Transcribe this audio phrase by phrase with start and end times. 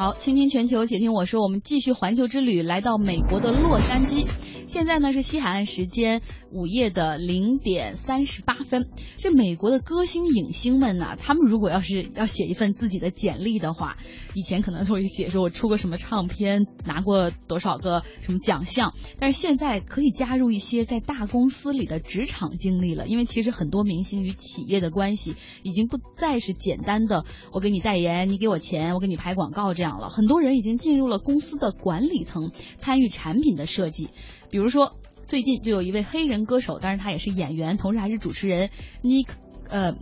[0.00, 4.26] 好，倾听全球，且听我说，我们继续环球之旅，来到美国的洛杉矶。
[4.66, 8.86] 现在呢是西海岸时间午夜的零点三十八分。
[9.18, 13.96] 这美国的歌星影星们呢，他们如果要是要写一份自己的简历的话，
[14.32, 34.10] 以前可能都会写说我出过什么唱片，拿过多少个什么奖项，但是现在可以加入一些在大公司里的职场经历了，因为其实很多明星与企业的关系已经不再是简单的我给你代言，你给我钱，我给你拍广告这样了，很多人已经进入了公司的管理层，参与产品的设计。
[34.50, 34.92] 比如说，
[35.26, 38.70] 最近就有一位黑人歌手，当然他也是演员，同时还是主持人
[39.02, 39.28] ，Nick，
[39.68, 39.94] 呃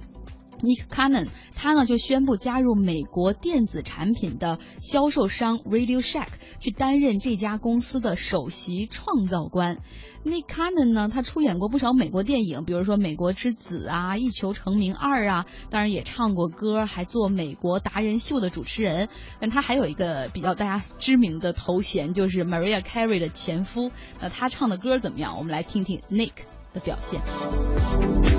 [0.61, 6.29] ，Nick Cannon，他呢就宣布加入美国电子产品的销售商 Radio Shack，
[6.61, 9.79] 去担任这家公司的首席创造官。
[10.25, 19.09] Nick Cannon 呢，他出演过不少美国电影，比如说《美国之子》啊，《一球成名二》啊，当然也唱过歌，还做美国达人秀的主持人。
[19.41, 23.91] 但他还有一个比较大家知名的头衔，就是 Maria Carey 的前夫。
[24.21, 25.39] 那他唱的歌怎么样？
[25.39, 26.33] 我们来听听 Nick
[26.75, 28.38] 的表现。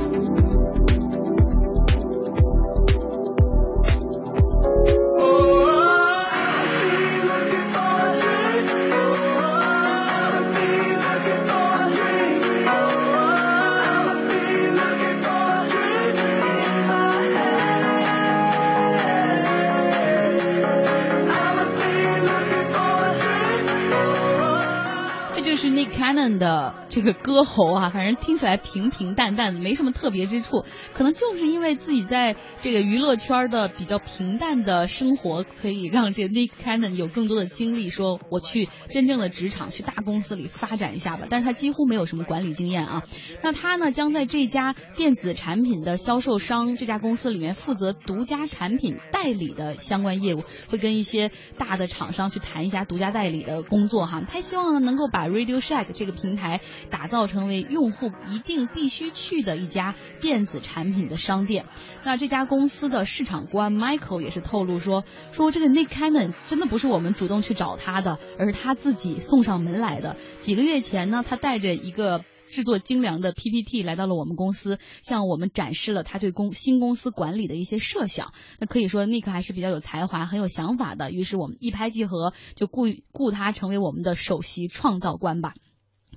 [25.79, 30.65] Nick Cannon 的这个歌喉啊，反正听起来平平淡淡的，没什么特别之处。
[30.93, 41.27] 可能就是因为自己在这个娱乐圈的比较平淡的生活，可以让这个 Nick Cannon 有更多的精力，说我去真正的职场，去大公司里发展一下吧。
[41.29, 43.03] 但是他几乎没有什么管理经验啊。
[43.41, 54.21] 那他呢，将在这家电子产品的销售商这家公司里面负责独家产品代理的相关业务，会跟一些大的厂商去谈一下独家代理的工作哈。
[54.29, 61.65] 他希望呢，能够把 Radio Shack 这个平台打造成为用户一定必须去的一家电子产品的商店。
[62.03, 70.15] 那这家公司的市场官 Michael 也是透露说，说这个 Nick Cannon 真的不是我们主动去找他的，而是他自己送上门来的。
[70.41, 78.33] 几个月前呢，他带着一个制作精良的 PPT 来到了我们公司，向我们展示了他对公新公司管理的一些设想。
[78.59, 81.11] 那可以说 nik 还是比较有才华、很有想法的。
[81.11, 85.53] 于是我们一拍即合，就雇雇他成为我们的首席创造官吧。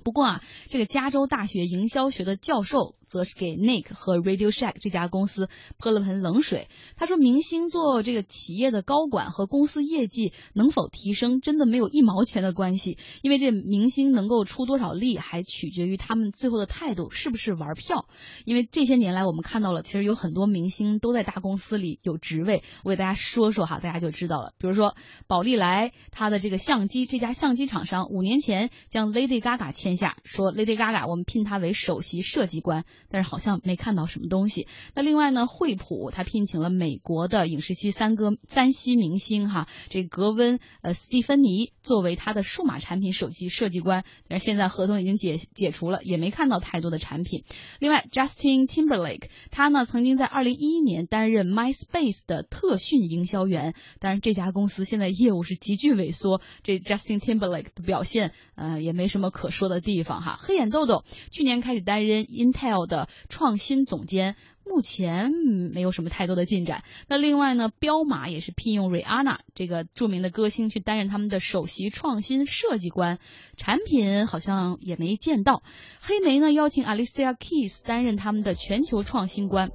[0.03, 2.95] 不过啊，这个加州大学营销学的教授。
[3.13, 5.47] 则是给 Nick 和 Radio Shack 这家公司
[5.77, 6.67] 泼了盆冷水。
[6.95, 12.97] 他说明星做这个企业的高管和公司业绩能否提升，真的没有一毛钱的关系。
[13.21, 18.07] 因为这明星能够出多少力，还取决于他们最后的态度是不是玩票。
[18.45, 22.63] 因为这些年来，我们看到了，其实有很多明星都在大公司里有职位。
[22.83, 24.53] 我给大家说说哈，大家就知道了。
[24.57, 24.95] 比如说
[25.27, 32.85] 宝丽来，他的这个相机这家相机厂商五年前将 Lady Gaga 签下，说 Lady Gaga 我们聘他为首席设计官。
[33.09, 34.67] 但是好像没看到什么东西。
[34.95, 44.03] 那另外呢，惠普他聘请了美国的影视系三哥三栖明星哈，这格温呃斯蒂芬妮作为他的数码产品首席设计官。
[44.27, 47.43] 但是现在合同已经解解除了，也没看到太多的产品。
[47.79, 56.41] 另外，Justin Timberlake 他呢曾经在二零一一年担任 MySpace 的特训营销员，但是这家公司现在业务是急剧萎缩。
[56.63, 60.37] 这 Justin Timberlake 的表现呃也没什么可说的地方哈。
[60.39, 62.92] 黑眼豆豆去年开始担任 Intel 的。
[62.93, 65.31] 的创新总监目前
[65.73, 66.83] 没有什么太多的进展。
[67.07, 73.17] 那另外呢，彪马也是聘用 Rihanna 这个著名的歌星去担任他们的首席创新设计官，
[73.57, 75.63] 产品好像也没见到。
[75.99, 79.71] 黑莓呢邀请 Alicia Keys 担任他们的全球创新官，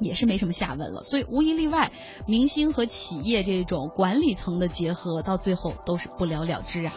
[0.00, 1.02] 也是没什么下文了。
[1.02, 1.92] 所以无一例外，
[2.26, 6.90] 明星和企业这种管理层的结合到最后都是不了了之啊。